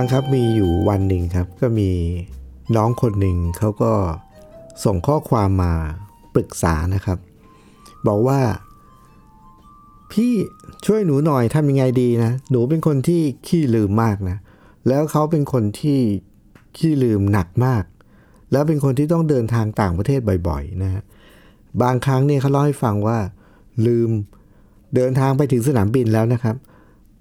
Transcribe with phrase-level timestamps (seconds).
[0.00, 1.90] ฟังครับมีอยู่วันหนึ่งครับ ก็มี
[2.76, 3.92] น้องคนหนึ่งเขาก็
[4.84, 5.72] ส่งข้อความมา
[6.34, 7.18] ปรึกษานะครับ
[8.06, 8.40] บอกว่า
[10.12, 10.32] พี่
[10.86, 14.36] ช่วยหนูหน่อยทำยังไงดีนะ หนูเป็นคนที่ขี้ลืมมากนะ
[14.88, 16.00] แล้วเขาเป็นคนที่
[16.78, 17.84] ขี้ลืมหนักมาก
[18.52, 21.02] แล้วเป็นคนที่ต้องเดินทางต่างประเทศบ่อยๆนะฮะ
[21.82, 23.18] บางครั้งเนี่ยเขาเล่าให้ฟังว่า
[23.86, 24.10] ลืม
[24.94, 26.56] เดินทางไปถึงสนามบินแล้วนะครับ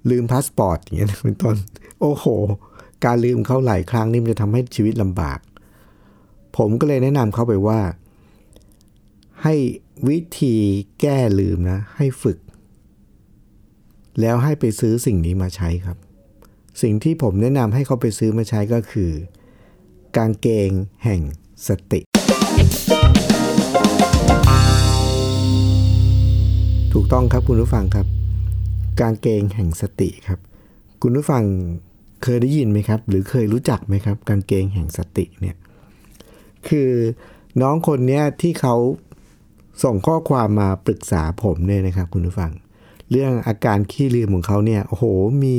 [0.09, 1.55] ลืมพาสปอร์ตอย่างเงี้ยเป็นต้น
[1.99, 2.25] โอ้โห
[3.05, 5.39] การลืมเขาหลายครั้งนี่มันจะทำให้ชีวิตลำบาก
[6.57, 7.79] ผมก็เลยแนะนำเขาไปว่า
[9.43, 9.55] ให้
[10.07, 10.55] วิธี
[11.01, 12.37] แก้ลืมนะ ให้ฝึก
[14.21, 15.97] แล้วให้ไปซื้อสิ่งนี้มาใช้ครับ
[16.81, 19.11] สิ่งที่ผมแนะนำให้เขาไปซื้อมาใช้ก็คือ
[20.17, 20.69] กางเกง
[21.03, 21.21] แห่ง
[21.67, 22.01] สติ
[26.93, 28.05] ถูกต้องครับคุณผู้ฟังครับ
[28.99, 30.39] กางเกงแห่งสติครับ
[31.01, 31.43] คุณผู้ฟัง
[32.23, 35.55] เคยได้ยินไหมครับ หรือเคยรู้จักไหมครับ กางเกงแห่งสติเนี่ย
[36.67, 36.91] คือ
[37.61, 38.75] น้องคนเนี้ยที่เขา
[39.83, 42.51] ส่งข้อความมาปรึกษาผมเนี่ยนะครับ คุณผู้ฟัง
[43.11, 45.05] เรื่องอาการขี้ลืมของเขาเนี่ยโอ้โห
[45.43, 45.55] มี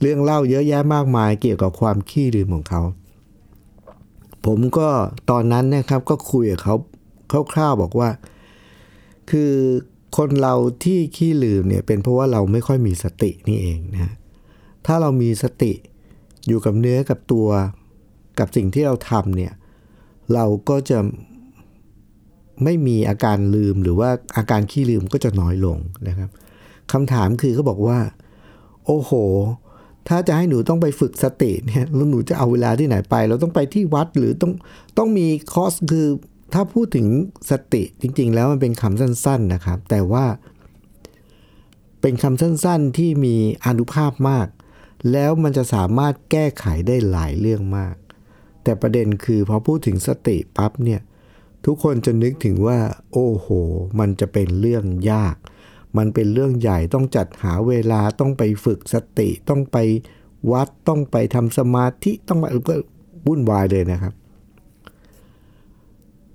[0.00, 2.82] เรื่องเล่าเยอะแยะมากมายเกี่ยวกับความขี้ลืมของเขา
[4.46, 4.88] ผมก็
[5.30, 6.74] ตอนนั้นนะครับก็คุยกับเขา
[7.52, 8.08] คร่าวๆบอกว่า
[9.30, 9.52] คือ
[10.16, 14.12] คนเราที่ขี้ลืมเนี่ยเป็นเพราะว่าเราไม่ค่อยมีสตินี่เองนะ
[14.86, 15.72] ถ้าเรามีสติ
[16.46, 17.48] อยู่กับเนื้อกับตัว
[18.38, 19.52] กับสิ่งที่เราทำเนี่ย
[20.34, 20.98] เราก็จะ
[22.64, 25.78] ไม่มีอาการลืมหรือว่าอาการขี้ลืมก็จะน้อยลง
[26.08, 26.30] นะครับ
[26.92, 27.98] คำถามคือเขาบอกว่า
[28.86, 29.12] โอ้โห
[30.08, 34.52] ถ้าจะให้หนูต้องไปฝึกสติเนี่ยแล้วหนูจะเอาเวลาที่ไหนไป เราต้องไปที่วัดหรือต้อง
[34.98, 36.06] ต้องมีคอร์สคือ
[36.52, 37.06] ถ้าพูดถึง
[37.50, 40.26] สติจริง ๆ แล้วมันเป็นคำสั้น ๆนะครับ แต่ว่า
[42.00, 43.36] เป็นคำสั้น ๆ ที่มี
[43.66, 44.48] อนุภาพมาก
[45.12, 47.94] แล้วมันจะสามารถแก้ไขได้หลายเรื่องมาก
[48.62, 51.00] แต่ประเด็นคือพอพูดถึงสติปั๊บเนี่ย
[51.64, 52.78] ทุกคนจะนึกถึงว่า
[53.12, 53.48] โอ้โห
[53.98, 55.36] มันจะเป็นเรื่องยาก
[55.96, 59.76] มันเป็นเรื่องใหญ่ต้องจัดหาเวลาต้องไปฝึกสติต้องไป
[60.52, 62.74] วัดต้องไปทำสมาธิต้องไปก็
[63.26, 64.14] วุ่นวายเลยนะครับ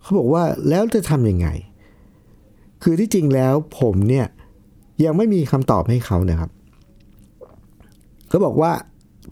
[0.03, 1.47] เขาบอกว่าแล้วจะทำยังไง
[2.83, 4.25] คือที่จริงแล้วผมเนี่ย
[5.05, 6.49] ยังไม่มีคำตอบให้เขานะครับ
[8.29, 8.71] เขาบอกว่า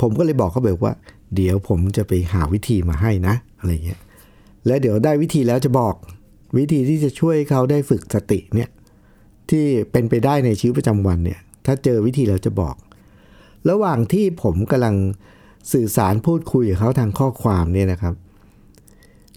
[0.02, 0.94] ผมก็เลยบอกเขาแบบว่า
[1.36, 4.00] เดี๋ยวผมจะไปหาวิธีมาให้นะอะไรเงี้ย
[4.66, 5.96] แล้วเดี๋ยวได้วิธีแล้วจะบอก
[6.58, 8.70] วิธีที่จะช่วยเขาได้ฝึกสติเนี่ย
[9.50, 12.76] ที่เป็นไปได้ในชีวิตประจำวันเนี่ยถ้าเจอวิธีแล้วจะบอก
[13.70, 14.96] ระหว่างที่ผมกำลัง
[15.74, 18.14] สื่อสารพูดคุยกับเขาทางข้อความเนี่ยนะครับ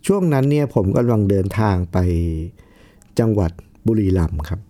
[0.07, 1.99] ช่วงนั้นเนี่ยผมกำลังเดินทางไป
[3.19, 3.51] จังหวัด
[3.87, 4.61] บุรีรัมย์ครับ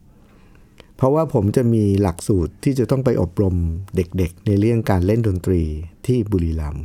[0.96, 3.54] เพราะว่าผมจะมีหลักสูตรที่จะต้องไปอบรม
[3.96, 5.62] เด็กๆ ในเรื่องการเล่นดนตรี
[6.06, 6.84] ที่บุรีรัมย์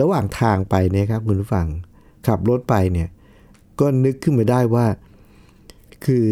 [0.00, 1.66] ระหว่างทางไปเนี่ยครับคุณผู้ฟัง
[2.26, 3.08] ขับรถไปเนี่ย
[3.80, 4.86] ก็นึกขึ้นมาได้ว่า
[6.04, 6.28] คือ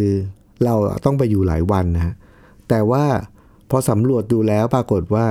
[0.64, 2.14] เราต้องไปอยู่หลายวันนะฮะ
[2.68, 3.04] แต่ว่า
[3.70, 5.26] พอสำรวจดูแล้วปรากฏว่า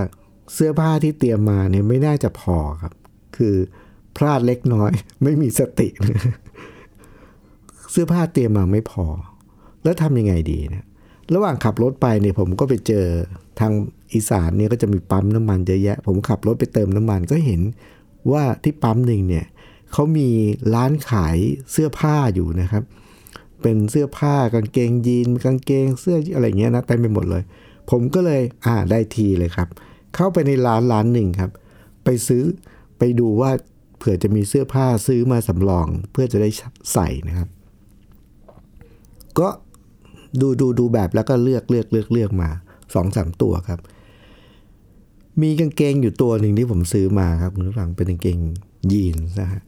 [0.53, 2.93] เสื้อผ้าที่เตรียมมาเนี่ยไม่น่าจะพอครับ
[3.37, 3.55] คือ
[4.17, 4.91] พลาดเล็กน้อย
[5.23, 5.87] ไม่มีสติ
[7.91, 9.05] เสื้อผ้าเตรียมมาไม่พอ
[9.83, 10.85] แล้วทำยังไงดีนะ
[11.33, 13.05] ระหว่างขับรถไปเนี่ยผมก็ไปเจอ
[13.59, 13.71] ทาง
[14.13, 17.61] อีสานเนี่ยก็จะมีปั๊มน้ำมันเยอะแยะ ผมขับรถไปเติมน้ำมันก็เห็น
[18.31, 19.45] ว่าที่ปั๊มหนึ่งเนี่ย
[19.91, 20.29] เขามี
[20.75, 21.37] ร้านขาย
[21.71, 22.83] เสื้อผ้าอยู่นะครับ
[23.61, 27.43] เป็นเสื้อผ้ากางเกงยีนกางเกงเสื้ออะไรเงี้ยนะเต็มไปหมดเลย
[27.89, 29.67] ผมก็เลยอ่าได้ทีเลยครับ
[30.15, 31.51] เข้าไปในร้านร้านหนึ่งครับ
[32.03, 32.43] ไปซื้อ
[32.97, 33.51] ไปดูว่า
[34.05, 36.49] ผื่อจะมีเสื้อผ้าซื้อมาสำรองเพื่อจะได้
[36.93, 37.49] ใส่นะครับ
[39.39, 39.49] ก็
[40.41, 42.49] ดูดูดูแบบแล้วก็เลือกเลือกเลือกเลือกมา
[42.93, 43.79] สองสามตัวครับ
[45.41, 48.37] มีกางเกงอยู่ตัวหนึ่งที่ผมซื้อมาครับคุณผู้ฟังเป็นกางเกง
[48.91, 49.61] ยีนส์นะฮะ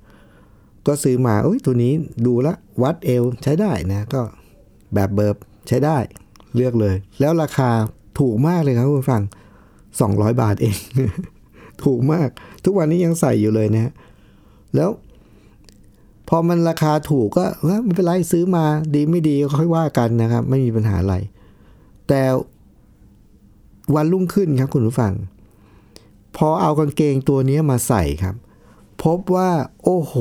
[0.87, 1.93] ก็ซื้อมาโอ้ยตัวนี้
[2.25, 4.21] ดูลววัดเอวใช้ได้นะ ก็
[4.93, 5.35] แบบเบิร์บ
[5.67, 5.97] ใช้ได้
[6.55, 7.69] เลือกเลย แล้วราคา
[8.19, 9.23] ถูกมากเลยครับคุณผู้ฟัง
[9.81, 10.75] 200 บาทเอง
[11.83, 12.29] ถูกมาก
[12.65, 13.93] ทุกวันนี้ยังใส่อยู่เลยนะฮะ
[14.77, 14.91] แล้ว
[16.29, 17.45] พอมันราคาถูกก็
[17.83, 21.15] ไม่เป็นไรซื้อมาดีไม่ดีก็ค่อยว่ากันนะครับ ไม่มีปัญหาอะไร
[22.07, 22.21] แต่
[23.95, 25.13] วันรุ่งขึ้นครับคุณผู้ฟัง
[26.37, 28.35] พอเอากางเกงตัวนี้มาใส่ครับ
[29.03, 29.49] พบว่า
[29.83, 30.15] โอ้โห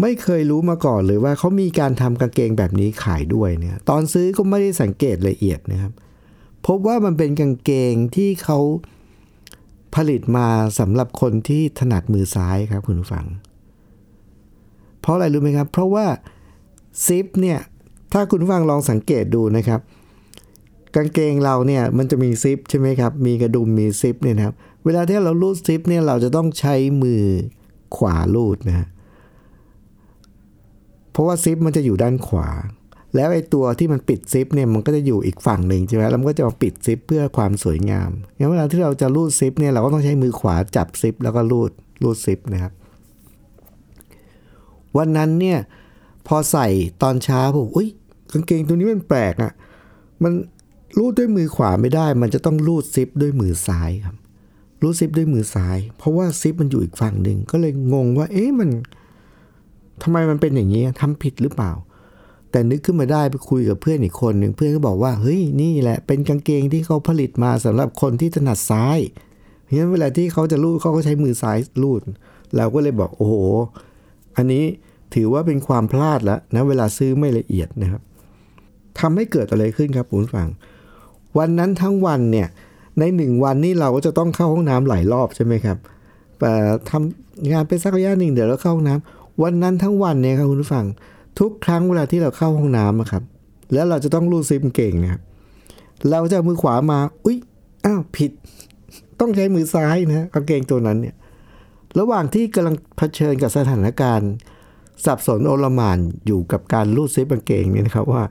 [0.00, 5.92] ไม่เคยรู้มาก่อนเลยว่าเขามีการทำกางเกงแบบนี้ขายด้วยเนี่ยตอนซื้อก็ไม่ได้สังเกตละเอียดนะครับ
[6.66, 8.58] พบว่ามันเป็นกางเกงที่เขา
[9.94, 10.48] ผลิตมา
[10.78, 13.26] สำหรับคนที่ถนัดมือซ้ายครับคุณผู้ฟัง
[15.00, 16.06] เพราะอะไรรู้ไหมครับ เพราะว่า
[17.06, 17.58] ซิปเนี่ย
[18.12, 19.80] ถ้าคุณผู้ฟังลองสังเกตดูนะครับ
[20.94, 24.54] กางเกงเราเนี่ยมันจะมีซิปใช่ไหมครับ มีกระดุมมีซิปเนี่ยนะครับ
[24.84, 27.22] เวลาที่เรารูดซิปเนี่ยเราจะต้องใช้มือ
[27.96, 28.88] ขวารูดนะฮะ
[31.12, 32.48] เพราะว่าซิปมันจะอยู่ด้านขวา
[33.14, 41.70] แล้วไอ้ตัวที่มันปิดซิปเนี่ยมันก็จะอยู่อีกฝั่งหนึ่งใช่ไหมแล้วมันก็จะมาปิดซิปเพื่อความสวยงามงั้นเวลาที่เราจะรูดซิปเนี่ยเราก็ต้องใช้มือขวาจับซิปแล้วก็รูด
[42.02, 42.72] รูดซิปนะครับ
[44.96, 45.58] วันนั้นเนี่ย
[46.26, 46.66] พอใส่
[47.02, 47.88] ตอนเช้าผมอุ้ย
[48.32, 49.52] กางเกงตัวนี้มันแปลกอะ่ะ
[50.22, 50.32] มัน
[50.98, 54.16] รูดด้วยมือขวาไม่ได้ มันจะต้องรูดซิปด้วยมือซ้ายครับ
[54.82, 58.68] รูดซิปด้วยมือซ้าย เพราะว่าซิปมันอยู่อีกฝั่งหนึ่งก็เลยงงว่า เอ๊ะมัน
[60.02, 61.72] ทำไมมันเป็นอย่างนี้ทำผิดหรือเปล่า
[62.54, 68.98] แต่นึกขึ้นมาได้ไปคุยกับเพื่อนอีกคนหนึ่งเพื่อนก็บอกว่าเฮ้ยนี่แหละเป็นกางเกงที่เขาผลิตมาสำหรับคนที่ถนัดซ้าย
[69.64, 72.00] เพราะฉะนั้นเวลาที่เขาจะรูดเขาก็ใช้มือซ้ายรูด
[72.56, 73.34] เราก็เลยบอกโอ้โห
[74.36, 74.64] อันนี้
[75.14, 78.02] ถือว่าเป็นความพลาดแล้วนะเวลาซื้อไม่ละเอียดนะครับ
[79.00, 80.48] ทำให้เกิดอะไรขึ้นครับคุณฟัง
[81.38, 82.48] วันนั้นทั้งวันเนี่ย
[82.98, 85.76] ในหนึ่งวันนี่เราก็จะต้องเข้าห้องน้ำหลายรอบใช่ไหมครับ
[86.40, 86.52] แต่
[86.90, 90.86] ทำงานไปสักระยะหนึ่งเดี๋ยวเราเข้าห้องน้ำวันนั้นทั้งวันเนี่ยครับคุณผู้ฟัง
[91.38, 93.22] ทุกครั้งเวลาที่เราเข้าห้องน้ำอะครับ
[93.72, 95.22] แล้วเราจะต้องรูดซิปเก่งนะครับ
[96.10, 97.38] เราจะมือขวามา อุ๊ย
[97.84, 98.30] อ้าวผิด
[99.20, 101.16] ต้องใช้มือซ้ายนะกางเกงตัวนั้นเนี่ย
[101.98, 104.30] ระหว่างที่กำลังเผชิญกับสถานการณ์
[105.04, 108.22] สับสนโอลมานอยู่กับการรูดซิปกางเกงเนี่ยนะครับว่า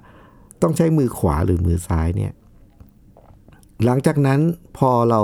[0.61, 2.31] ต้องใช้มือขวาหรือมือซ้ายเนี่ย
[3.85, 4.39] หลังจากนั้น
[4.77, 5.21] พอเรา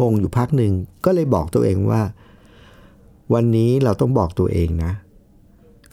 [0.00, 0.72] งงๆอยู่พักหนึ่ง
[1.04, 2.02] ก็เลยบอกตัวเองว่า
[3.34, 4.92] วันนี้เราต้องบอกตัวเองนะ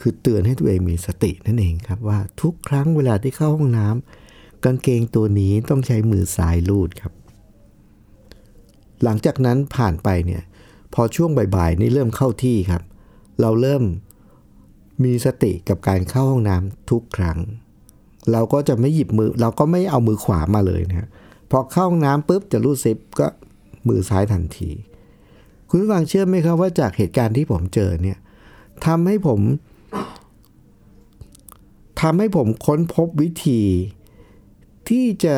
[0.01, 7.13] คือเตือนให้ตัวเองมีสตินั่นเองครับว่าทุกครั้งเวลาที่เข้าห้องน้ำกางเกงตัวนี้ต้องใช้มือซ้ายลูดครับ
[9.03, 10.41] หลังจากนั้นผ่านไปเนี่ย
[10.93, 12.81] พอช่วงบ่ายๆนี่เริ่มเข้าที่ครับ
[13.41, 13.83] เราเริ่ม
[15.03, 17.37] มีสติกับการเข้าห้องน้ำทุกครั้ง
[18.31, 21.09] เราก็จะไม่หยิบมือ เราก็ไม่เอามือขวามาเลยนะ
[21.51, 23.27] พอเข้าห้องน้ำปุ๊บจะรูดซิปก็
[23.87, 24.69] มือซ้ายทันที
[25.69, 28.17] คุณฟังเชื่อไหมครับว่าจากเหตุการณ์ที่ผมเจอเนี่ย
[28.85, 29.39] ทำให้ผม
[32.01, 33.61] ทำให้ผมค้นพบวิธี
[34.89, 35.37] ที่จะ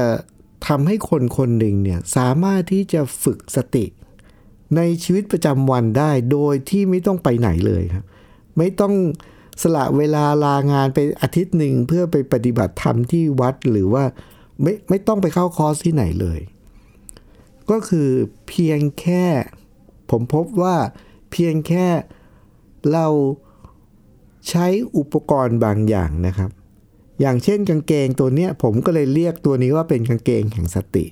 [0.68, 3.86] ทำให้คนคนหนึ่งเนี่ยสามารถที่จะฝึกสติ
[4.76, 8.06] ในชีวิตประจำวันได้โดยที่ไม่ต้องไปไหนเลยครับ
[8.58, 8.94] ไม่ต้อง
[9.62, 14.04] สละเวลาลางานไปอาทิตย์หนึ่งเพื่อไปปฏิบัติธรรมที่วัดหรือว่า
[14.62, 16.40] ไม่ไม่ต้องไปเข้าคอร์สที่ไหนเลย
[17.72, 18.10] ก็คือ
[18.48, 19.26] เพียงแค่
[20.10, 20.76] ผมพบว่า
[21.32, 21.88] เพียงแค่
[22.92, 23.08] เรา
[24.50, 24.68] ใช้
[24.98, 26.50] อุปกรณ์บางอย่างนะครับ
[27.22, 31.06] อย่างเช่นกางเกงตัวเนี้ยผมก็เลยเรียกตัวนี้ว่าเป็นกางเกงแห่งสติ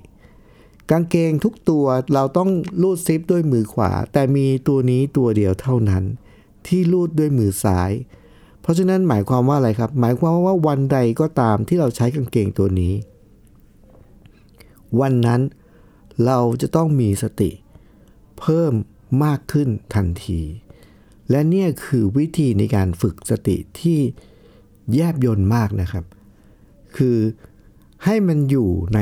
[0.92, 2.50] กางเกงทุกตัวเราต้อง
[2.82, 6.04] ลูดซิปด้วยมือขวา แต่มีตัวนี้ตัวเดียวเท่านั้น
[6.68, 7.92] ที่ลูดด้วยมือซ้าย
[8.62, 12.94] เพราะฉะนั้นหมายความว่าอะไรครับ หมายความว่าวันใดก็ตามที่เราใช้กางเกงตัวนี้
[15.00, 15.42] วันนั้น
[16.26, 17.52] เราจะต้องมีสติ
[18.40, 18.74] เพิ่ม
[19.24, 20.42] มากขึ้นทันที
[21.32, 24.00] และเนี่ยคือวิธีในการฝึกสติที่
[24.94, 26.06] แยบยนต์มากนะครับ
[26.98, 27.18] คือ
[28.06, 29.00] ให้มันอยู่ใน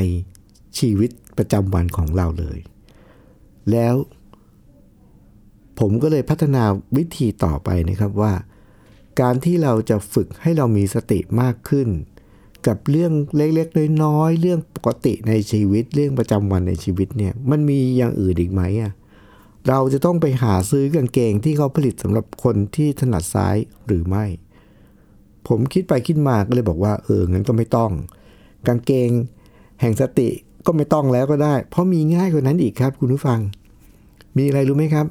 [0.79, 2.59] ชีวิตประจำวันของเราเลย
[3.71, 3.95] แล้ว
[5.79, 6.63] ผมก็เลยพัฒนา
[6.97, 8.33] วิธีต่อไปนะครับว่า
[9.21, 11.87] การที่เราจะฝึกให้เรามีสติมากขึ้น
[12.67, 18.91] กับเรื่องเล็กๆน้อยๆเรื่องปกติในชีวิตเรื่องประจำวันในชีวิตเนี่ยมันมีอย่างอื่นอีกไหมอะ
[19.69, 23.55] เราจะต้องไปหาซื้อกางเกงที่เขาผลิตสำหรับคนที่ถนัดซ้าย
[23.87, 24.25] หรือไม่
[25.47, 27.91] ผมคิดไปคิดมาก็เลยบอกว่า เอองั้นก็ไม่ต้อง
[28.67, 29.09] กางเกง
[29.81, 30.29] แห่งสติ
[30.65, 33.39] ก็ไม่ต้องแล้วก็ได้ เพราะมีง่ายกว่านั้นอีกครับ คุณผู้ฟัง
[34.37, 35.05] มีอะไรรู้ไหมครับ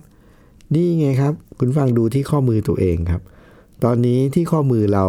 [0.74, 3.22] นี่ไงครับ คุณฟังดูที่ข้อมือตัวเองครับ
[3.84, 5.04] ตอนนี้ที่ข้อมือเรา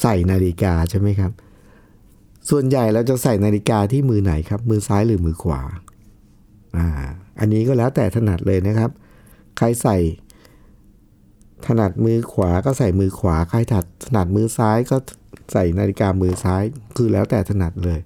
[0.00, 1.32] ใส่นาฬิกาใช่ไหมครับ
[2.50, 5.60] ส่วนใหญ่เราจะใส่นาฬิกาที่มือไหนครับ มือซ้ายหรือมือขวา
[6.76, 6.88] อ่า
[7.38, 8.90] อันนี้ก็แล้วแต่ถนัดเลยนะครับ
[9.58, 9.96] ใครใส่
[11.66, 14.96] ถนัดมือขวาก็ใส่มือขวา ใครถัดถนัดมือซ้ายก็
[15.52, 16.62] ใส่นาฬิกามือซ้าย
[16.96, 17.98] คือแล้วแต่ถนัดเลย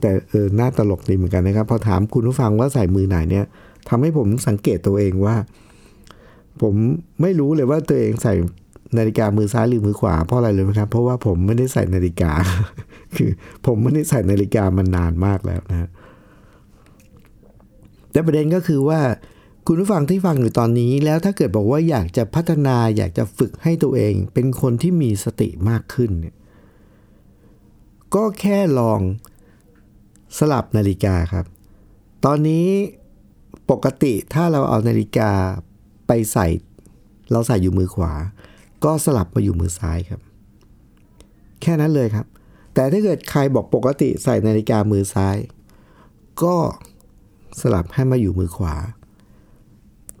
[0.00, 3.44] แต่เออน่าตลกดีเหมือนกันนะครับ พอถามคุณผู้ฟังว่าใส่มือไหนเนี่ย
[3.88, 5.36] ทำให้ผมสังเกตตัวเองว่า
[6.62, 6.74] ผม
[7.20, 8.34] ไม่รู้เลยว่าตัวเองใส่
[8.98, 12.32] นาฬิกามือซ้ายหรือมือขวาเพราะอะไรเลยไหมครับ เพราะว่าผมไม่ได้ใส่นาฬิกา
[13.16, 13.30] คือ
[13.66, 15.88] ผมไม่ได้ใส่นาฬิกามานานมากแล้วนะฮะ
[18.14, 19.00] แต่ประเด็นก็คือว่า
[19.66, 26.36] คุณผู้ฟังที่ฟังอยู่ตอนนี้ แล้วถ้าเกิดบอกว่าอยากจะพัฒนาอยากจะฝึกให้ตัวเอง เป็นคนที่มีสติมากขึ้นเนี่ย
[28.14, 29.00] ก็แค่ลอง
[30.38, 31.46] สลับนาฬิกาครับ
[32.24, 32.66] ตอนนี้
[33.70, 35.30] ปกติถ้าเราเอานาฬิกา
[36.06, 36.46] ไปใส่
[37.32, 38.12] เราใส่อยู่มือขวา
[38.84, 40.20] ก็สลับมาอยู่มือซ้ายครับ
[41.62, 42.26] แค่นั้นเลยครับ
[42.74, 45.36] แต่ถ้าเกิดใครบอกปกติใส่นาฬิกามือซ้าย
[46.42, 46.56] ก็
[47.60, 48.74] สลับให้มาอยู่มือขวา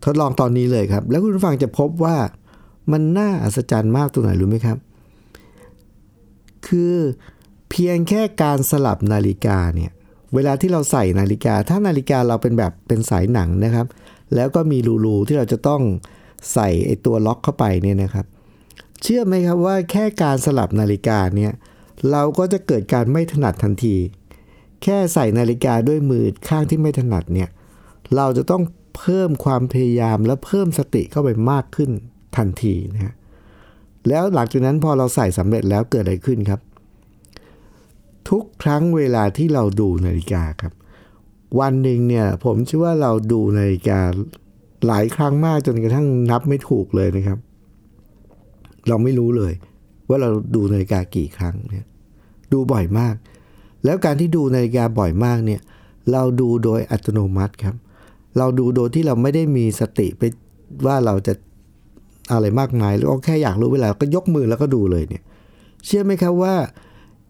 [0.04, 2.16] ทดลองตอนนี้เลยครับ แล้วคุณผู้ฟังจะพบว่า
[2.92, 4.78] มันน่าอัศจรรย์มากตรงไหนรู้ไหมครับ
[6.66, 6.96] คือ
[7.70, 9.92] เพียงแค่การสลับนาฬิกาเนี่ย
[10.34, 13.86] เวลาที่เราใส่นาฬิกา ถ้านาฬิกาเราเป็นแบบเป็นสายหนังนะครับ
[14.34, 15.82] แล้วก็มีรูๆที่เราจะต้อง
[16.52, 18.26] ใส่ไอตัวล็อกเข้าไปเนี่ยนะครับ
[19.02, 21.52] เชื่อไหมครับว่าแค่การสลับนาฬิกาเนี่ย
[22.10, 23.96] เราก็จะเกิดการไม่ถนัดทันที
[24.84, 27.48] แค่ใส่นาฬิกาด้วยมือข้างที่ไม่ถนัดเนี่ย
[28.16, 28.62] เราจะต้อง
[28.96, 31.90] เพิ่มความพยายามและเพิ่มสติเข้าไปมากขึ้น
[32.36, 33.14] ทันทีนะฮะ
[34.08, 36.60] แล้วหลังจากนั้นพอเราใส่สำเร็จแล้วเกิดอะไรขึ้นครับ
[38.30, 40.72] ทุกครั้งเวลาที่เราดูนาฬิกาครับ
[41.60, 43.98] วันหนึ่งเนี่ยผมเชื่อว่าเราดูนาฬิกา
[44.86, 47.38] หลายครั้งมากจนกระทั่งนับไม่ถูกเลยนะครับ
[48.88, 49.52] เราไม่รู้เลย
[50.08, 51.86] ว่าเราดูนาฬิกากี่ครั้งเนี่ย
[52.52, 53.14] ดูบ่อยมาก
[53.84, 55.60] แล้วการที่ดูนาฬิกาบ่อยมากเนี่ย
[56.12, 57.76] เราดูโดยอัตโนมัติครับ
[58.38, 60.22] เราดูโดยที่เราไม่ได้มีสติไป
[60.86, 61.32] ว่าเราจะ
[62.32, 65.22] อะไรมากมายหรือแค่อยากรู้เวลาก็ยกมือแล้วก็ดูเลยเนี่ย
[65.84, 66.54] เชื่อไหมครับว่า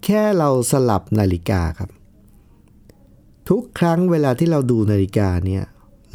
[0.04, 1.90] แค่เราสลับนาฬิกาครับ
[3.49, 5.64] ทุกครั้งเวลาที่เราดูนาฬิกาเนี่ย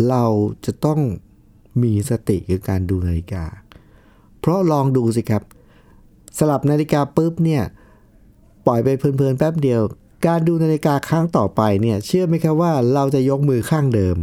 [0.10, 0.24] เรา
[0.66, 1.00] จะต้อง
[1.84, 3.46] มีสติกับการดูนาฬิกา
[4.40, 5.44] เพราะลองดูสิครับ
[6.40, 7.64] สลับนาฬิกาปุ๊บเนี่ย
[8.66, 9.82] ปล่อยไปเพลินๆแป๊บเดียว
[10.26, 14.18] การดูนาฬิกาครั้งต่อไปเนี่ย เชื่อไหมครับว่าเราจะยกมือข้างเดิม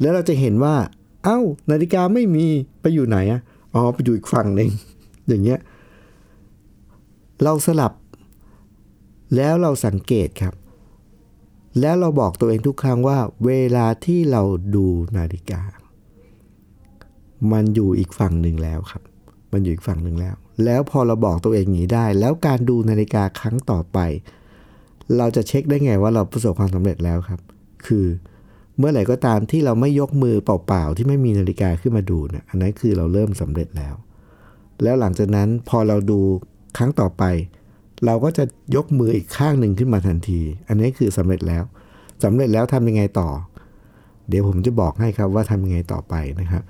[0.00, 0.74] แล้วเราจะเห็นว่า
[1.24, 1.38] เอ้า
[1.70, 2.46] นาฬิกาไม่มี
[2.80, 3.40] ไปอยู่ไหนอะ
[3.74, 4.70] อ๋อไปอยู่อีกฝั่งหนึ่ง
[5.28, 5.58] อย่างเงี้ย
[7.42, 7.92] เราสลับ
[9.36, 10.54] แล้วเราสังเกตครับ
[11.80, 14.42] แล้วเราบอกตัวเองทุกครั้งว่า เวลาที่เรา
[14.74, 14.86] ดู
[15.16, 15.60] นาฬิกา
[17.52, 19.02] มันอยู่อีกฝั่งหนึ่งแล้วครับ
[19.52, 23.98] มันอยู่อีกฝั่งหนึ่งแล้ว แล้วพอเราบอกตัวเองอย่างนี้ได้ แล้วการดูนาฬิกาครั้งต่อไป
[25.18, 27.40] เราจะเช็คได้ไงว่าเราประสบความสำเร็จแล้วครับ
[27.86, 28.06] คือ
[28.78, 33.94] เมื่อไหร่ก็ตามที่เราไม่ยกมือเปล่าๆ ที่ไม่มีนาฬิกาขึ้นมาดูเนะี่ยอันนั้นคือเราเริ่มสำเร็จแล้ว
[34.82, 36.20] แล้วหลังจากนั้นพอเราดู
[36.76, 37.22] ครั้งต่อไป
[38.06, 38.44] เราก็จะ
[38.76, 41.64] ยกมืออีกข้างหนึ่งขึ้นมาทันที อันนี้คือสำเร็จแล้ว
[42.24, 43.30] สำเร็จแล้วทำยังไงต่อ
[44.28, 46.62] เดี๋ยวผมจะบอกให้ครับว่าทำยังไงต่อไปนะครับ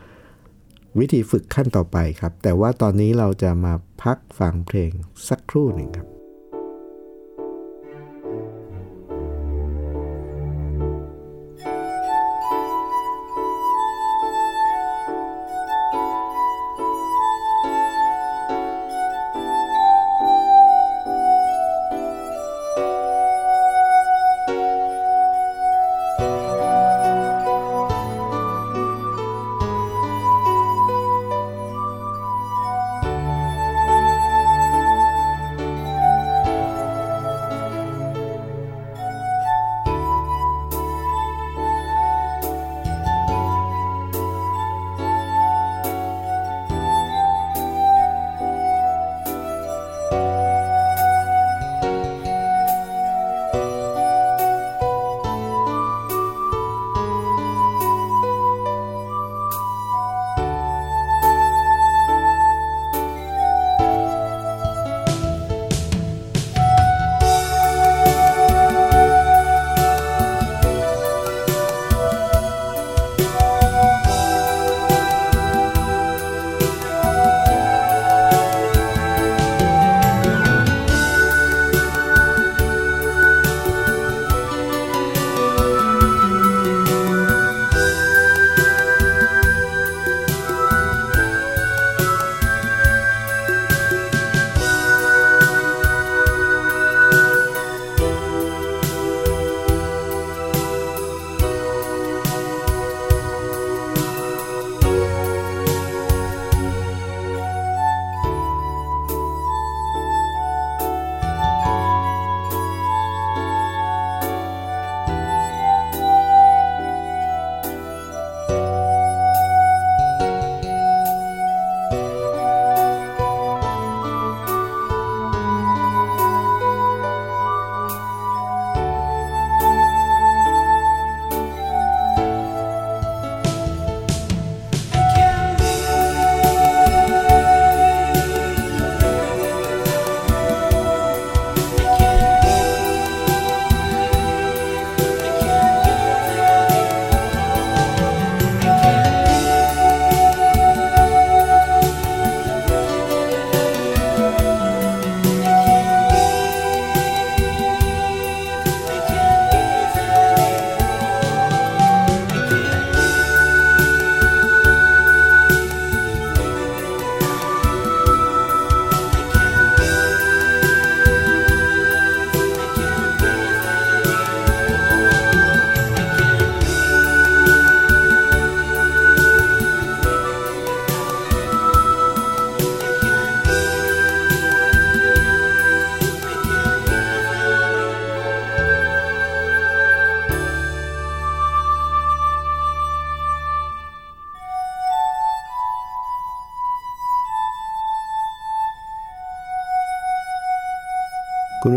[0.98, 3.72] วิธีฝึกขั้นต่อไปครับ แต่ว่าตอนนี้เราจะมา
[4.02, 4.90] พักฟังเพลง
[5.28, 6.13] สักครู่หนึ่งครับ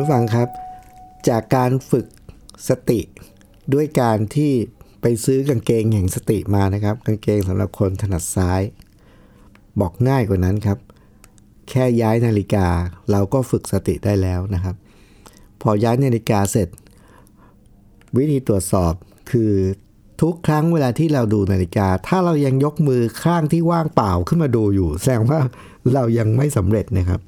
[0.07, 0.49] ผู้ฟังครับ
[1.29, 2.07] จากการฝึก
[2.69, 2.99] สติ
[3.73, 4.51] ด้วยการที่
[5.01, 8.61] ไปซื้อกางเกงแห่งสติมานะครับ กางเกงสำหรับคนถนัดซ้าย
[9.79, 10.77] บอกง่ายกว่านั้นครับ
[11.69, 12.67] แค่ย้ายนาฬิกา
[13.11, 14.75] เราก็ฝึกสติได้แล้วนะครับ
[15.61, 16.69] พอย้ายนาฬิกาเสร็จ
[18.17, 18.93] วิธีตรวจสอบ
[19.31, 19.53] คือ
[20.21, 25.39] ทุกครั้งเวลาที่เราดูนาฬิกา ถ้าเรายังยกมือข้างที่ว่างเปล่าขึ้นมาดูอยู่ แสดงว่า
[25.93, 27.21] เรายังไม่สำเร็จนะครับ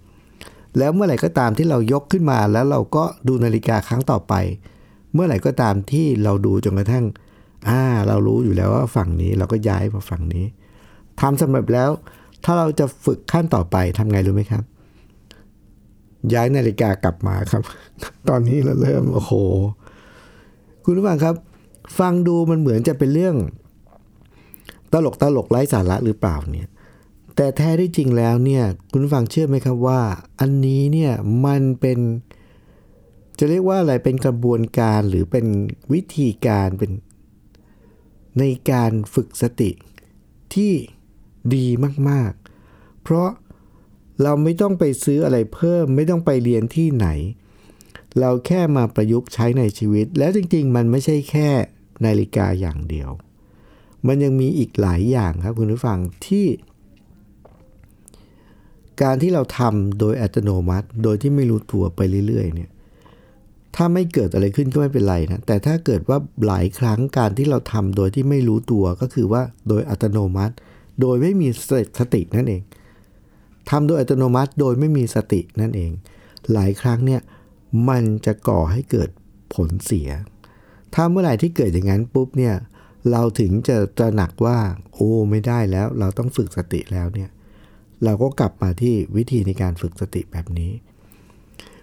[0.77, 4.33] แล้วเมื่อไหร่ก็ตามที่เรายกขึ้นมาแล้วเราก็ดูนาฬิกาครั้งต่อไป
[5.13, 7.05] เมื่อไหร่ก็ตามที่เราดูจนกระทั่ง
[7.67, 10.45] อ่าเรารู้อยู่แล้วว่าฝั่งนี้เราก็ย้ายมาฝั่งนี้
[11.21, 11.89] ทำสำเร็จแล้ว
[12.43, 14.63] ถ้าเราจะฝึกขั้นต่อไปทำไงรู้ไหมครับ
[16.33, 17.63] ย้ายนาฬิกากลับมาครับ
[18.29, 19.33] ตอนนี้เราเริ่มโอ้โห
[20.83, 21.36] คุณผู้ฟังครับ
[21.99, 23.36] ฟังดูมันเหมือนจะเป็นเรื่อง
[24.93, 26.67] ตลกตลกไร้สาระหรือเปล่าเนี่ย
[27.41, 30.02] แต่แท้ที่จริงแล้วเนี่ยคุณฟังเชื่อไหมครับว่า
[30.39, 31.13] อันนี้เนี่ย
[31.45, 31.99] มันเป็น
[33.39, 35.45] จะเรียกว่าอะไรเป็นกระบวนการหรือเป็น
[35.93, 36.91] วิธีการเป็น
[38.39, 39.71] ในการฝึกสติ
[40.54, 40.73] ที่
[41.56, 41.65] ดี
[42.10, 42.32] มาก
[42.67, 43.30] ๆ เพราะ
[44.21, 47.08] เราไม่ต้องไปซื้ออะไรเพิ่ม ไม่ต้องไปเรียนที่ไหน
[48.19, 51.49] เราแค่มาประยุกต์ใช้ในชีวิต แล้วจริง ๆ มันไม่ใช่แค่
[52.06, 53.10] นาฬิกาอย่างเดียว
[54.08, 56.47] มันยังมีอีกหลายอย่างครับคุณผู้ฟังที่
[59.01, 62.69] การที่เราทำโดยอัตโนมัติ โดยที่ไม่รู้ตัวไปเรื่อยๆเนี่ย
[63.75, 70.55] ถ้าไม่เกิดอะไรขึ้นก็ไม่เป็นไรนะ แต่ถ้าเกิดว่าหลายครั้งการที่เราทำโดยที่ไม่รู้ตัวก็คือว่าโดยอัตโนมัติ
[71.01, 71.47] โดยไม่มี
[71.99, 72.62] สตินั่นเอง
[73.69, 75.91] ทำโดยอัตโนมัติโดยไม่มีสตินั่นเอง
[76.53, 77.21] หลายครั้งเนี่ย
[77.89, 79.09] มันจะก่อให้เกิด
[79.53, 80.09] ผลเสีย
[80.93, 82.55] ถ้าเมื่อไหร่ที่เกิดอย่างนั้นปุ๊บเนี่ย
[83.12, 84.57] เราถึงจะตระหนักว่า
[84.93, 87.29] โอ้ไม่ได้แล้ว เราต้องฝึกสติแล้วเนี่ย
[88.03, 90.71] เราก็กลับมาที่วิธีในการฝึกสติแบบนี้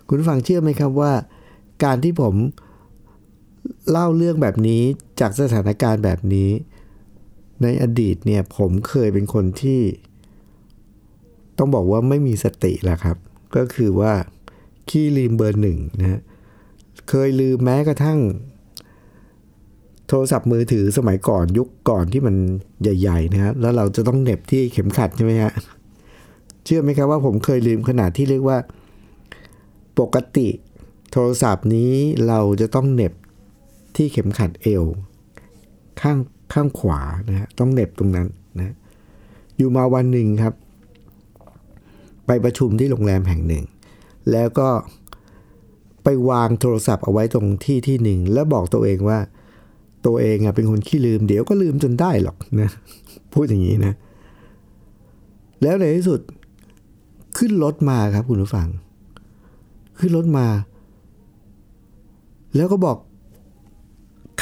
[0.09, 1.13] คุณฟังเชื่อไหมครับว่า
[1.85, 2.35] การที่ผม
[3.91, 4.83] เล่าเรื่องแบบนี้
[5.21, 6.51] จากสถานการณ์แบบนี้
[7.63, 9.81] ในอดีตเนี่ยผมเคยเป็นคนที่
[11.59, 13.17] ต้องบอกว่าไม่มีสติแหละครับ
[13.57, 14.13] ก็คือว่า
[14.89, 16.21] ขี้ลืมเบอร์หนึ่งนะ
[17.09, 18.19] เคยลืมแม้กระทั่ง
[20.09, 22.37] โทรศัพท์มือถือสมัยก่อนยุคก่อนที่มัน
[22.83, 25.53] ใหญ่ ๆ นะฮะแล้วเราจะต้องเหน็บที่เข็มขัดใช่ไหมฮะ
[26.67, 28.59] เชื่อไหมครับว่าผมเคยลืมขนาดที่เรียกว่า
[30.01, 30.49] ปกติ
[31.13, 31.93] โทรศัพท์นี้
[32.29, 33.13] เราจะต้องเหน็บ
[33.97, 34.85] ที่เข็มขัดเอว
[36.01, 36.19] ข้าง
[36.53, 38.27] ข้างขวานะฮะต้องเหน็บตรงนั้น
[38.59, 38.75] นะ
[39.57, 40.55] อยู่มาวันหนึ่งครับ
[42.27, 43.65] ไปประชุมที่โรงแรมแห่งหนึ่ง
[44.33, 44.69] แล้วก็
[46.05, 49.19] ไปวางโทรศัพท์เอาไว้ตรงที่ที่หนึ่ง แล้วบอกตัวเองว่า
[50.07, 52.71] ตัวเองอะเป็นคนขี้ลืม เดี๋ยวก็ลืมจนได้หรอกนะ
[53.35, 53.95] พูดอย่างนี้นะ
[55.63, 56.21] แล้วในที่สุด
[57.37, 58.69] ขึ้นรถมาครับคุณผู้ฟัง
[59.99, 60.47] ขึ้นรถมา
[62.57, 62.97] แล้วก็บอก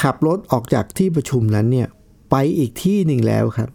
[0.01, 1.87] ขับรถออกจากที่ประชุมนั้นเนี่ย
[2.31, 3.69] ไปอีกที่หนึ่งแล้วครับ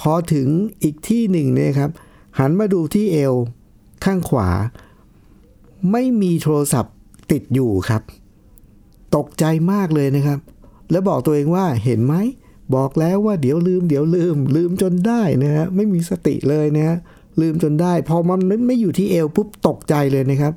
[0.00, 0.48] พอถึง
[0.82, 1.90] อีกที่หนึ่งเนี่ยครับ
[2.38, 3.34] หันมาดูที่เอว
[4.04, 4.48] ข้างขวา
[5.92, 6.94] ไม่มีโทรศัพท์
[7.30, 8.02] ติดอยู่ครับ
[9.16, 10.38] ตกใจมากเลยนะครับ
[10.90, 12.14] แล้วบอกตัวเองว่าเห็นไหม
[12.74, 16.98] บอกแล้วว่าเดี๋ยวลืม เดี๋ยวลืม ลืมจนได้นะฮะไม่มีสติเลยนะฮะ
[17.40, 20.52] ลืมจนได้พอมันไม่อยู่ที่เอวปุ๊บตกใจเลยนะครับ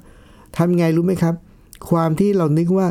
[0.57, 1.35] ทำไงรู้ไหมครับ
[1.89, 2.87] ความที่เรานึกว่า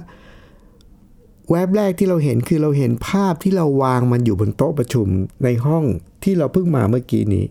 [1.51, 5.07] แวบแรกที่เราเห็นคือเราเห็นภาพที่เราวางมันอยู่บนโต๊ะประชุม
[5.45, 5.85] ในห้อง
[6.25, 7.45] ที่เราเพิ่งมาเมื่อกี้นี้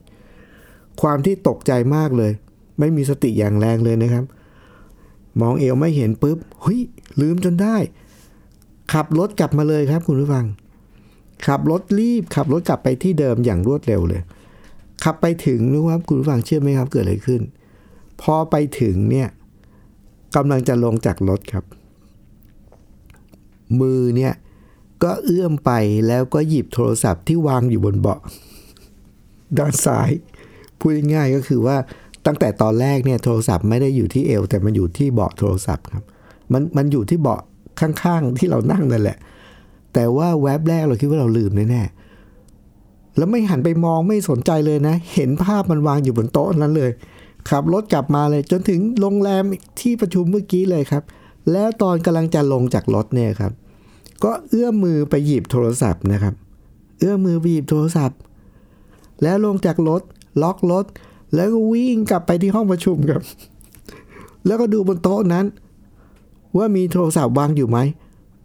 [1.01, 2.31] ความที่ตกใจมากเลย
[2.79, 4.25] ไม่มีสติอย่างแรงเลยนะครับ
[5.41, 6.79] มองเอวไม่เห็นปุ๊บเฮ้ย
[7.21, 7.75] ลืมจนได้
[8.93, 10.45] ขับรถกลับมาเลยครับคุณผู้ฟัง
[11.47, 14.21] ขับรถรีบขับรถกลับไปที่เดิมอย่างรวดเร็วเลย
[15.03, 17.41] ขับไปถึงรู้ครับคุณผู้ฟังเชื่อไหมครับเกิดอะไรขึ้น
[18.21, 19.29] พอไปถึงเนี่ย
[20.35, 21.65] กำลังจะลงจากรถครับ
[23.79, 24.33] มือเนี่ย
[25.03, 25.71] ก็เอื้อมไป
[26.07, 28.19] แล้วก็หยิบโทรศัพท์ที่วางอยู่บนเบาะ
[29.57, 30.09] ด้านซ้าย
[30.79, 31.77] พูดง่ายๆก็คือว่า
[32.25, 36.05] ตั้งแต่ตอนแรกเนี่ยโทรศัพท์ไม่ได้อยู่ที่เอว แต่มันอยู่ที่เบาะโทรศัพท์ครับ
[36.53, 37.41] มันมันอยู่ที่เบาะ
[37.79, 39.17] ข้างๆที่เรานั่งนั่นแหละ
[39.93, 42.02] แต่ว่าแวบแรกเราคิดว่าเราลืมแน่ๆ
[43.17, 46.91] แล้วไม่หันไปมองไม่สนใจเลยนะ เห็นภาพมันวางอยู่บนโต๊ะนั้นเลย
[47.49, 49.43] ขับรถกลับมาเลยจนถึงโรงแรม
[49.79, 51.03] ที่ประชุมเมื่อกี้เลยครับ
[51.51, 53.51] แล้วตอนกำลังจะลงจากรถเนี่ยครับ
[54.23, 56.33] ก็เอื้อมมือไปหยิบโทรศัพท์นะครับ
[56.99, 58.19] เอื้อมมือไปหยิบโทรศัพท์
[59.23, 60.01] แล้วลงจากรถ
[60.41, 60.85] ล็อกรถ
[61.35, 63.21] แล้วก็วิ่งกลับไปที่ห้องประชุมครับ
[64.45, 65.45] แล้วก็ดูบนโต๊ะนั้น
[66.57, 67.77] ว่ามีโทรศัพท์วางอยู่ไหม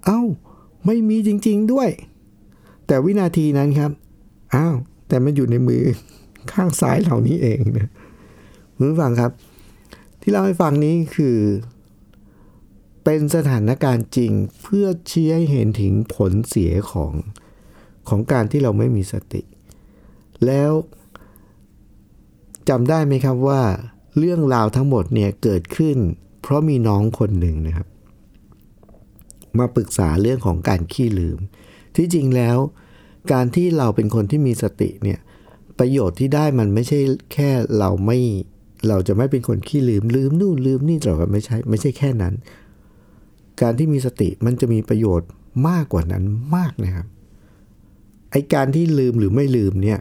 [0.07, 0.21] เอ้า
[0.87, 1.89] ไม่มีจริง ๆด้วย
[2.87, 3.91] แต่วินาทีนั้นครับ
[4.55, 4.75] อ้าว
[5.09, 5.83] แต่มันอยู่ในมือ
[6.53, 7.91] ข้างซ้ายเหล่านี้เองนะ
[8.77, 9.33] คุณผู้ฟังครับ
[10.21, 11.39] ที่เล่าให้ฟังนี้คือ
[13.05, 14.33] เป็นสถานการณ์จริง
[14.63, 17.13] เพื่อชี้ให้เห็นถึงผลเสียของ
[18.09, 19.43] ของการที่เราไม่มีสติ
[20.47, 20.73] แล้ว
[22.69, 23.63] จำได้ไหมครับว่า
[24.19, 25.97] เรื่องราวทั้งหมดเนี่ยเกิดขึ้น
[26.43, 27.89] เพราะมีน้องคนหนึ่งนะครับ
[29.59, 31.39] มาปรึกษาเรื่องของการขี้ลืม
[31.97, 32.57] ที่จริงแล้ว
[33.33, 35.19] การที่เราเป็นคนที่มีสติเนี่ย
[35.79, 36.99] ประโยชน์ที่ได้มันไม่ใช่
[37.33, 38.19] แค่เราไม่
[38.89, 42.35] เราจะไม่เป็นคนขี้ลืมลืมนู่นลืมนี่หรอกไม่ใช่ไม่ใช่แค่นั้น
[43.61, 45.29] การที่มีสติมันจะมีประโยชน์
[45.69, 46.25] มากกว่านั้น
[46.57, 47.07] มากนะครับ
[48.31, 49.99] ไอการที่ลืมหรือไม่ลืมเนี่ย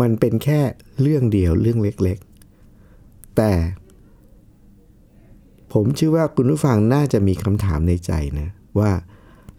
[0.00, 0.60] มันเป็นแค่
[1.00, 3.52] เรื่องเดียวเรื่องเล็กๆ แต่
[5.72, 8.90] ผมเชื่อว่าคุณผู้ฟังน่าจะมีคำถามในใจนะว่า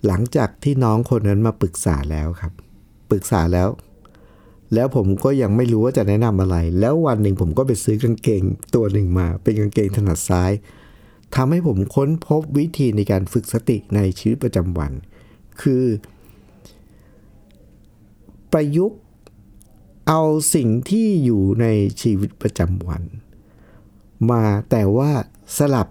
[0.05, 2.53] หลังจากที่น้องคนนั้นมาปรึกษาแล้วครับ
[3.09, 3.69] ปรึกษาแล้ว
[4.73, 8.43] แล้วผมก็ยังไม่รู้ว่าจะแนะนำอะไร แล้ววันหนึ่งผมก็ไปซื้อกางเกง
[8.75, 10.51] ตัวหนึ่งมา เป็นกางเกงถนัดซ้าย
[11.35, 14.91] ทำให้ผมค้นพบวิธีในการฝึกสติในชีวิตประจำวัน
[15.61, 15.85] คือ
[18.51, 18.99] ประยุกต์
[20.07, 20.21] เอา
[20.55, 21.65] สิ่งที่อยู่ใน
[22.01, 23.03] ชีวิตประจำวัน
[24.31, 25.11] มาแต่ว่า
[25.57, 25.87] สลับ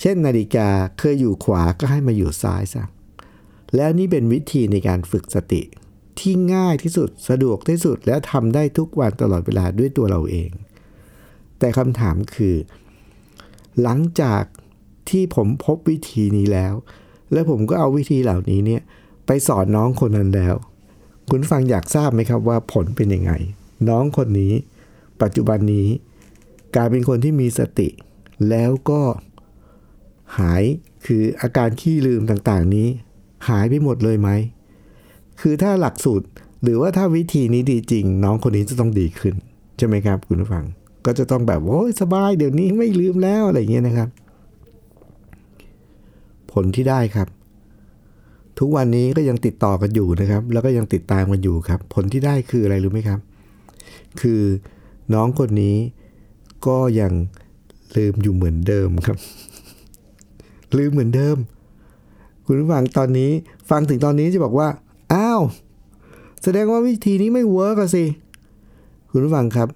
[0.00, 2.84] เช่นนาฬิกาเคยอยู่ขวาก็ให้มาอยู่ซ้ายซะ
[3.76, 5.62] แล้วนี่เป็นวิธีในการฝึกสติ
[6.18, 10.50] ที่ง่ายที่สุดสะดวกที่สุดและทำได้ทุกวันตลอดเวลาด้วยตัวเราเอง
[11.58, 12.56] แต่คำถามคือ
[13.82, 14.42] หลังจาก
[15.10, 16.74] ที่ผมพบวิธีนี้แล้ว
[17.32, 18.82] และผมก็เอาวิธีเหล่านี้เนี่ย
[19.26, 20.54] ไปสอนน้องคนนั้นแล้ว
[21.30, 23.32] คุณฟังอยากทราบไหมครับว่าผลเป็นยังไง
[23.88, 24.52] น้องคนนี้
[25.22, 25.88] ปัจจุบันนี้
[26.74, 27.88] กลายเป็นคนที่มีสติ
[28.50, 29.02] แล้วก็
[30.38, 30.62] หาย
[31.06, 32.88] คืออาการขี้ลืมต่างๆนี้
[33.48, 34.30] หายไปหมดเลยไหม
[35.40, 36.26] คือถ้าหลักสูตร
[36.62, 39.34] หรือว่าถ้าวิธีนี้ดีจริง น้องคนนี้จะต้องดีขึ้น
[39.78, 40.64] ใช่ไหมครับคุณผู้ฟัง
[41.06, 44.08] ก็จะต้องแบบโอ้ยสบายเดี๋ยวนี้ไม่ลืมแล้วอะไรเงี้ยนะครับ
[46.52, 47.28] ผลที่ได้ครับ
[48.58, 53.20] ทุกวันนี้ก็ยังติดต่อกันอยู่นะครับ แล้วก็ยังติดตามกันอยู่ครับ ผลที่ได้คืออะไรรู้ไหมครับ
[54.20, 54.40] คือ
[55.14, 55.76] น้องคนนี้
[56.66, 57.12] ก็ยัง
[57.96, 59.16] ลืมอยู่เหมือนเดิมครับ
[60.78, 61.36] ลืมเหมือนเดิม
[62.46, 63.30] คุณผู้ฟังตอนนี้
[63.70, 64.68] ฟังถึงตอนนี้จะบอกว่า
[65.14, 65.42] อ้าว
[66.42, 68.04] แสดงว่าวิธีนี้ไม่เวิร์กสิ
[69.10, 69.68] คุณผู้ฟังครับ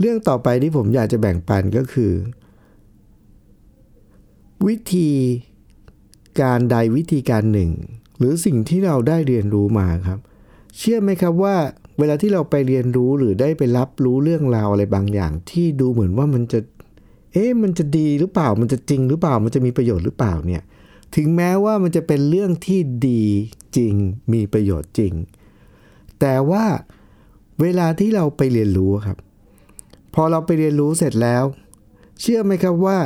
[0.00, 2.12] เรื่องต่อไปที่ผมอยากจะแบ่งปันก็คือ
[4.66, 5.10] วิธี
[6.40, 7.70] การใดวิธีการหนึ่ง
[8.18, 10.18] หรือสิ่งที่เราได้เรียนรู้มาครับ
[10.76, 11.56] เชื่อไหมครับว่า
[11.98, 16.60] เวลาที่เราไปเรียนรู้หรือได้ไปรับรู้เรื่องราวอะไรบางอย่าง ที่ดูเหมือนว่ามันจะ
[17.32, 20.62] เอ๊ะมันจะดีหรือเปล่ามันจะจริงหรือเปล่ามันจะมีประโยชน์หรือเปล่าเนี่ย
[21.16, 23.24] ถึงแม้ว่ามันจะเป็นเรื่องที่ดี
[23.76, 23.94] จริง
[24.32, 25.12] มีประโยชน์จริง
[26.20, 26.64] แต่ว่า
[27.60, 29.18] เวลาที่เราไปเรียนรู้ครับ
[30.14, 31.44] พอเราไปเรียนรู้เสร็จแล้ว
[32.20, 32.98] เชื่อไหมครับว่า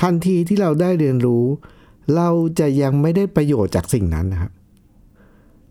[0.00, 1.44] ทันทีที่เราได้เรียนรู้
[2.16, 2.28] เรา
[2.58, 4.52] จะยังไม่ได้ประโยชน์จากสิ่งนั้นนะครับ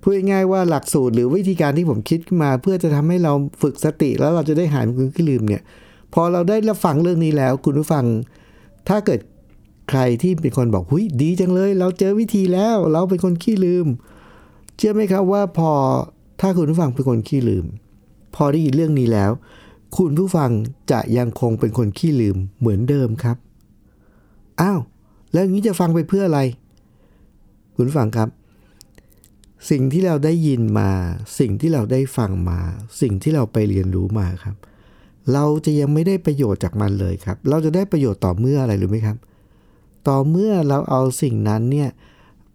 [0.01, 5.63] พูดง่ายๆว่าหลักสูตรหรือวิธีการที่ผมคิดขึ้นมา เพื่อจะทำให้เราฝึกสติแล้วเราจะได้หายมันขี้ลืมเนี่ย
[6.13, 8.05] พอเราได้รับฟังเรื่องนี้แล้ว คุณผู้ฟัง
[8.87, 9.19] ถ้าเกิด
[9.89, 13.85] ใครที่เป็นคนบอกหุยดีจังเลย เราเจอวิธีแล้ว เราเป็นคนขี้ลืม
[14.77, 15.71] เชื่อไหมครับว่าพอ
[16.41, 17.65] ถ้าคุณผู้ฟังเป็นคนขี้ลืม
[18.35, 19.31] พอได้ยินเรื่องนี้แล้ว
[19.97, 20.49] คุณผู้ฟัง
[20.91, 23.37] จะยังคงเป็นคนขี้ลืมเหมือนเดิมครับ
[24.61, 24.79] อ้าว
[25.33, 26.39] แล้วอย่างนี้จะฟังไปเพื่ออะไร
[27.75, 28.29] คุณฟังครับ
[29.69, 30.91] สิ่งที่เราได้ยินมา
[31.39, 32.59] สิ่งที่เราได้ฟังมา
[33.01, 34.55] สิ่งที่เราไปเรียนรู้มาครับ
[35.33, 39.17] เราจะยังไม่ได้ประโยชน์จากมันเลยครับ เราจะได้ประโยชน์ต่อเมื่ออะไรหรู้ไหมครับ
[40.07, 41.89] ต่อเมื่อเราเอาสิ่งนั้นเนี่ย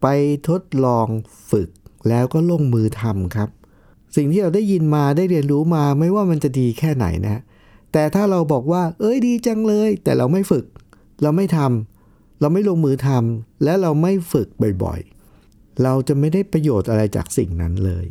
[0.02, 0.06] ไป
[0.48, 1.06] ทดลอง
[1.50, 1.68] ฝึก
[2.08, 3.48] แล้วก็ลงมือทำครับ
[4.16, 7.36] สิ่งที่เราได้ยินมาได้เรียนรู้มาไม่ว่ามันจะดีแค่ไหนนะ
[7.92, 10.64] แต่ถ้าเราบอกว่า เอ้ยดีจังเลย แต่เราไม่ฝึก
[11.22, 14.48] เราไม่ทำเราไม่ลงมือทำและเราไม่ฝึก
[14.82, 18.06] บ่อยๆ เราจะไม่ได้ประโยชน์อะไรจากสิ่งนั้นเลย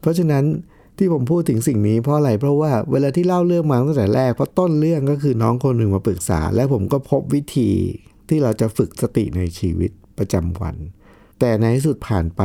[0.00, 0.44] เพราะฉะนั้น
[1.02, 7.70] ที่ผมพูดถึงสิ่งนี้เพราะอะไรเพราะว่าเวลาที่เล่าเรื่องมาตั้งแต่แรกเพราะต้นเรื่องก็คือน้องคนหนึ่งมาปรึกษา และผมก็พบวิธี
[8.28, 10.76] ที่เราจะฝึกสติในชีวิตประจำวัน
[11.40, 12.42] แต่ในที่สุดผ่านไป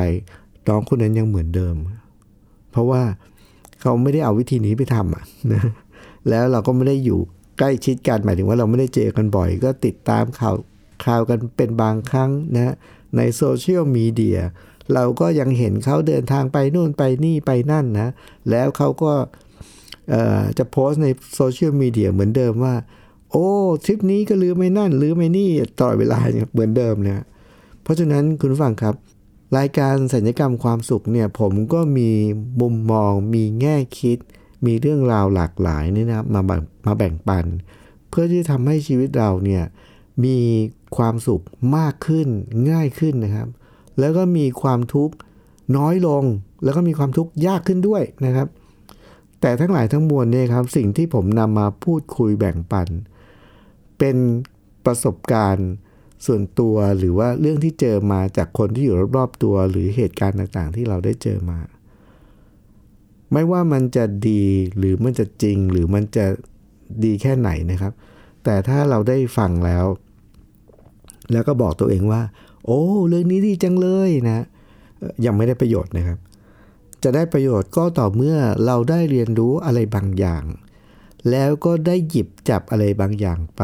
[0.68, 1.76] น้องคนนั้นยังเหมือนเดิม
[2.72, 3.04] เพราะว่า
[3.82, 5.64] เขาไม่ได้เอาวิธีนี้ไปทำอะนะ
[6.30, 7.20] แล้วเราก็ไม่ได้อยู่
[7.60, 10.56] ใกล้ชิดกันหมายถึงว่าเราไม่ได้เจอกันบ่อย ก็ติดตามข่าว
[11.06, 12.74] ข่าวกันเป็นบางครั้งนะ
[13.18, 14.40] ในโซเชียลมีเดีย
[14.94, 18.10] เราก็ยังเห็นเขาเดินทางไปนู่นไปนี่ไปนั่นนะ
[18.50, 19.14] แล้วเขาก็
[20.58, 22.76] จะโพสต์ในโซเชียลมีเดียเหมือนเดิมว่า
[23.32, 23.48] โอ้
[23.86, 26.20] ทริปนี้ก็ลืมไม่นั่น ลืมไม่นี่ตลอดเวลา
[26.54, 27.22] เหมือนเดิมเนี่ย
[27.84, 28.96] เพราะฉะนั้นคุณผู้ฟังครับ
[29.58, 32.10] รายการศัลยกรรมความสุขเนี่ยผมก็มี
[32.62, 34.18] มุมมองมีแง่คิด
[34.66, 36.42] มีเรื่องราวหลากหลายนี่นะมา
[36.86, 37.46] มาแบ่งปัน
[38.10, 39.64] เพื่อที่ทำให้ชีวิตเราเนี่ย
[40.26, 40.38] มี
[40.98, 41.42] ความสุข
[41.78, 42.28] มากขึ้น
[42.72, 43.48] ง่ายขึ้นนะครับ
[44.00, 45.16] แล้วก็มีความทุกข์
[45.78, 46.24] น้อยลง
[46.64, 48.48] แล้วก็มีความทุกข์ยากขึ้นด้วยนะครับ
[49.42, 52.88] แต่ทั้งหลายทั้งมวลเนี่ยครับ สิ่งที่ผมนำมาพูดคุยแบ่งปัน
[54.00, 54.18] เป็น
[54.86, 55.70] ประสบการณ์
[56.26, 61.60] ส่วนตัวหรือว่าเรื่องที่เจอมาจากคนที่อยู่รอบๆตัว หรือเหตุการณ์ต่างๆ ที่เราได้เจอมา
[63.32, 64.44] ไม่ว่ามันจะดี
[64.78, 66.26] หรือมันจะจริงหรือมันจะ
[67.04, 67.94] ดีแค่ไหนนะครับ
[68.44, 69.86] แต่ถ้าเราได้ฟังแล้ว
[71.32, 72.22] แล้วก็บอกตัวเองว่า
[72.68, 74.46] โอ้เรื่องนี้ดีจังเลยนะ
[75.26, 76.18] ยังไม่ได้ประโยชน์นะครับ
[77.04, 80.44] จะได้ประโยชน์ก็ต่อเมื่อเราได้เรียนรู้อะไรบางอย่าง
[81.30, 83.64] แล้วก็ได้หยิบจับอะไรบางอย่างไป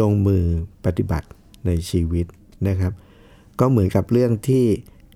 [0.00, 0.44] ลงมือ
[0.84, 1.28] ปฏิบัติ
[1.66, 2.26] ในชีวิต
[2.68, 2.92] นะครับ
[3.60, 4.64] ก็เหมือนกับเรื่องที่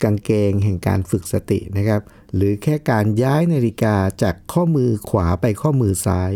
[0.02, 2.00] กางเกงแห่งการฝึกสตินะครับ
[2.34, 6.32] หรือแค่การย้ายนาฬิกาจากข้อมือขวาไปข้อมือซ้าย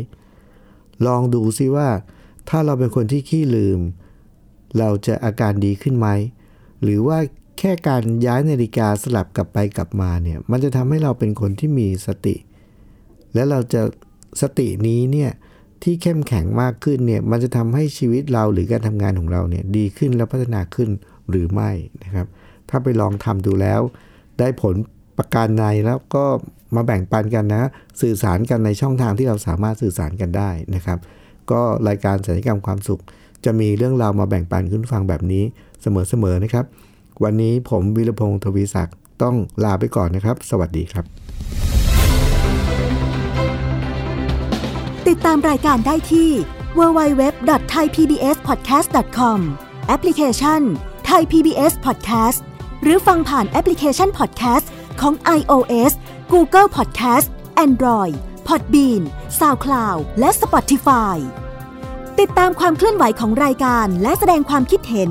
[1.06, 1.88] ลองดูซิว่า
[2.48, 3.80] ถ้าเราเป็นคนที่ขี้ลืม
[4.78, 6.08] เราจะอาการดีขึ้นไหม
[6.82, 7.18] หรือว่า
[7.58, 12.36] แค่การย้ายนาฬิกาสลับกลับไปกลับมาเนี่ยมันจะทำให้เราเป็นคนที่มีสติ
[13.34, 13.82] และเราจะ
[14.42, 15.30] สตินี้เนี่ย
[15.82, 20.90] ที่เข้มแข็งมากขึ้นเนี่ยมันจะทำให้ชีวิตเราหรือการทำงานของเราเนี่ยดีขึ้นและพัฒนาขึ้น
[21.30, 21.70] หรือไม่
[22.04, 22.26] นะครับ
[22.68, 23.80] ถ้าไปลองทำดูแล้ว
[24.38, 24.74] ได้ผล
[25.18, 26.24] ประการในแล้วก็
[26.74, 27.62] มาแบ่งปันกันนะ
[28.00, 30.98] สื่อสารกันในช่องทางที่เราสามารถสื่อสารกันได้นะครับ
[31.50, 33.00] ก็รายการสัญญกรรมความสุข
[33.44, 35.44] จะมีเรื่องราวมาแบ่งปันขึ้นฟังแบบนี้
[36.08, 36.64] เสมอๆนะครับ
[37.24, 41.04] วันนี้ผมวิรพงศ์ทวีศักดิ์ต้องลาไปก่อนนะครับ สวัสดีครับ
[45.08, 46.30] ติดตามรายการได้ที่
[46.78, 49.38] www.thaipbspodcast.com
[49.86, 50.60] แอปพลิเคชัน
[51.10, 52.40] Thai PBS Podcast
[52.82, 54.66] หรือฟังผ่านแอปพลิเคชัน Podcast
[55.00, 55.92] ของ iOS
[56.32, 57.28] Google Podcast
[57.66, 58.14] Android
[58.48, 59.02] Podbean
[59.38, 61.16] SoundCloud และ Spotify
[62.20, 65.10] ติดตามความเคลื่อนไหวของรายการและแสดงความคิดเห็น